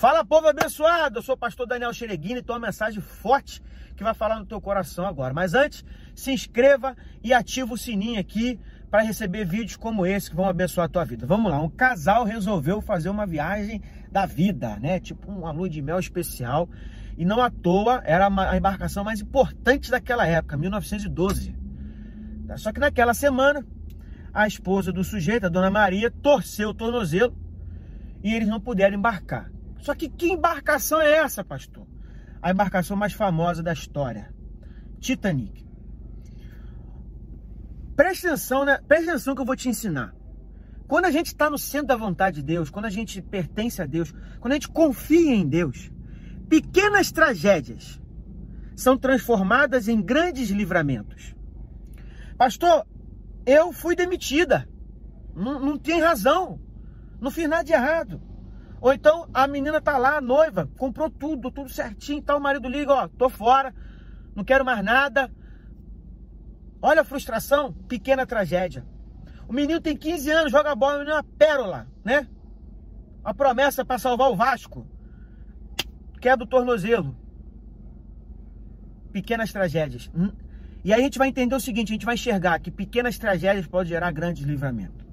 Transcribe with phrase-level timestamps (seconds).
[0.00, 3.62] Fala povo abençoado, eu sou o pastor Daniel Xereguini e tenho uma mensagem forte
[3.94, 5.34] que vai falar no teu coração agora.
[5.34, 5.84] Mas antes,
[6.14, 8.58] se inscreva e ativa o sininho aqui
[8.90, 11.26] para receber vídeos como esse que vão abençoar a tua vida.
[11.26, 14.98] Vamos lá, um casal resolveu fazer uma viagem da vida, né?
[14.98, 16.66] Tipo uma lua de mel especial.
[17.18, 21.54] E não à toa, era a embarcação mais importante daquela época, 1912.
[22.56, 23.62] Só que naquela semana,
[24.32, 27.36] a esposa do sujeito, a dona Maria, torceu o tornozelo
[28.24, 29.59] e eles não puderam embarcar.
[29.80, 31.86] Só que que embarcação é essa, pastor?
[32.42, 34.32] A embarcação mais famosa da história,
[34.98, 35.66] Titanic.
[37.96, 38.78] Preste atenção, né?
[38.86, 40.14] Preste atenção que eu vou te ensinar.
[40.86, 43.86] Quando a gente está no centro da vontade de Deus, quando a gente pertence a
[43.86, 45.90] Deus, quando a gente confia em Deus,
[46.48, 48.00] pequenas tragédias
[48.74, 51.34] são transformadas em grandes livramentos.
[52.36, 52.86] Pastor,
[53.44, 54.66] eu fui demitida.
[55.34, 56.58] Não, não tem razão.
[57.20, 58.20] Não fiz nada de errado.
[58.80, 62.92] Ou então a menina tá lá, noiva, comprou tudo, tudo certinho, então o marido liga,
[62.92, 63.74] ó, tô fora,
[64.34, 65.30] não quero mais nada.
[66.80, 68.86] Olha a frustração, pequena tragédia.
[69.46, 72.26] O menino tem 15 anos, joga bola, o menino é uma pérola, né?
[73.22, 74.86] A promessa para salvar o Vasco.
[76.20, 77.14] Quebra o tornozelo.
[79.12, 80.10] Pequenas tragédias.
[80.14, 80.32] Hum?
[80.82, 83.66] E aí a gente vai entender o seguinte, a gente vai enxergar que pequenas tragédias
[83.66, 85.09] podem gerar grandes livramentos.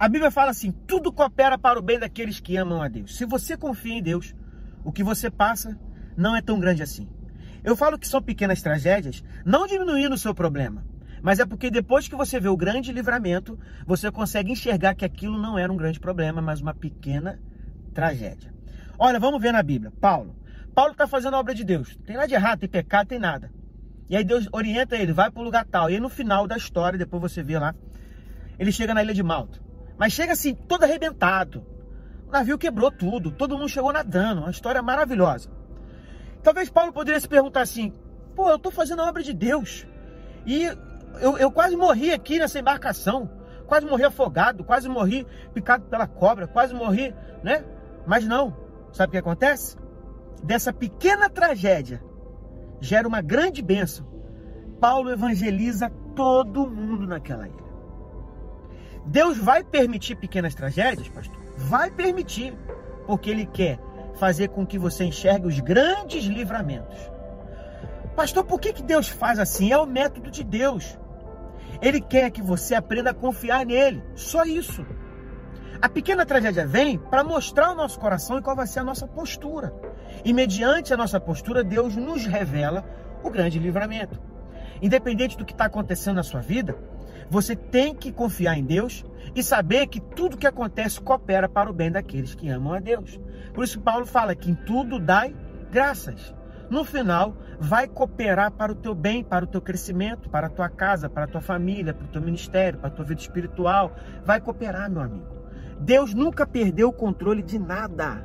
[0.00, 3.18] A Bíblia fala assim: tudo coopera para o bem daqueles que amam a Deus.
[3.18, 4.34] Se você confia em Deus,
[4.82, 5.78] o que você passa
[6.16, 7.06] não é tão grande assim.
[7.62, 10.82] Eu falo que são pequenas tragédias, não diminuindo o seu problema,
[11.22, 15.36] mas é porque depois que você vê o grande livramento, você consegue enxergar que aquilo
[15.36, 17.38] não era um grande problema, mas uma pequena
[17.92, 18.54] tragédia.
[18.98, 19.92] Olha, vamos ver na Bíblia.
[20.00, 20.34] Paulo.
[20.74, 21.94] Paulo está fazendo a obra de Deus.
[22.06, 23.52] Tem nada de errado, tem pecado, tem nada.
[24.08, 25.90] E aí Deus orienta ele, vai para o lugar tal.
[25.90, 27.74] E aí no final da história, depois você vê lá,
[28.58, 29.68] ele chega na ilha de Malta.
[30.00, 31.62] Mas chega assim, todo arrebentado.
[32.26, 34.40] O navio quebrou tudo, todo mundo chegou nadando.
[34.40, 35.50] Uma história maravilhosa.
[36.42, 37.92] Talvez Paulo poderia se perguntar assim:
[38.34, 39.86] pô, eu estou fazendo a obra de Deus.
[40.46, 40.64] E
[41.20, 43.30] eu, eu quase morri aqui nessa embarcação.
[43.66, 47.62] Quase morri afogado, quase morri picado pela cobra, quase morri, né?
[48.06, 48.56] Mas não.
[48.92, 49.76] Sabe o que acontece?
[50.42, 52.02] Dessa pequena tragédia
[52.80, 54.06] gera uma grande bênção.
[54.80, 57.69] Paulo evangeliza todo mundo naquela ilha.
[59.06, 61.38] Deus vai permitir pequenas tragédias, pastor?
[61.56, 62.54] Vai permitir,
[63.06, 63.78] porque Ele quer
[64.14, 66.98] fazer com que você enxergue os grandes livramentos.
[68.14, 69.72] Pastor, por que, que Deus faz assim?
[69.72, 70.98] É o método de Deus.
[71.80, 74.02] Ele quer que você aprenda a confiar nele.
[74.14, 74.84] Só isso.
[75.80, 79.06] A pequena tragédia vem para mostrar ao nosso coração e qual vai ser a nossa
[79.06, 79.72] postura.
[80.24, 82.84] E mediante a nossa postura, Deus nos revela
[83.22, 84.20] o grande livramento.
[84.82, 86.76] Independente do que está acontecendo na sua vida,
[87.28, 89.04] você tem que confiar em Deus
[89.34, 93.20] e saber que tudo que acontece coopera para o bem daqueles que amam a Deus.
[93.54, 95.34] Por isso Paulo fala que em tudo dai
[95.70, 96.34] graças.
[96.68, 100.68] No final, vai cooperar para o teu bem, para o teu crescimento, para a tua
[100.68, 103.92] casa, para a tua família, para o teu ministério, para a tua vida espiritual.
[104.24, 105.26] Vai cooperar, meu amigo.
[105.80, 108.24] Deus nunca perdeu o controle de nada.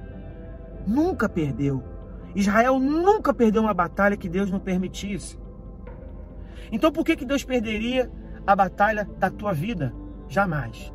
[0.85, 1.83] Nunca perdeu.
[2.35, 5.39] Israel nunca perdeu uma batalha que Deus não permitisse.
[6.71, 8.09] Então por que, que Deus perderia
[8.45, 9.93] a batalha da tua vida.
[10.27, 10.93] Jamais.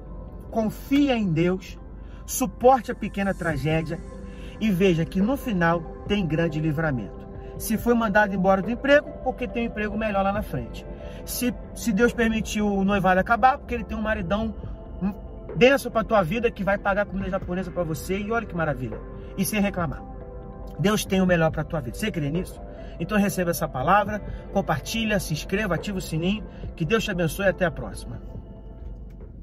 [0.51, 1.79] Confia em Deus,
[2.27, 3.99] suporte a pequena tragédia
[4.61, 7.29] e veja que no final tem grande livramento.
[7.59, 10.85] Se foi mandado embora do emprego, porque tem um emprego melhor lá na frente.
[11.25, 14.55] Se, se Deus permitiu o noivado acabar, porque ele tem um maridão
[15.57, 18.99] benção para tua vida que vai pagar comida japonesa para você e olha que maravilha.
[19.37, 20.10] E sem reclamar.
[20.79, 21.97] Deus tem o melhor para tua vida.
[21.97, 22.61] Você crê nisso?
[22.99, 24.21] Então receba essa palavra,
[24.53, 26.45] compartilha, se inscreva, ativa o sininho.
[26.77, 28.21] Que Deus te abençoe e até a próxima.